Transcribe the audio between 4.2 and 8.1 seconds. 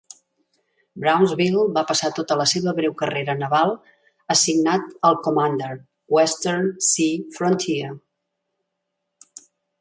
assignat al commander, Western Sea Frontier.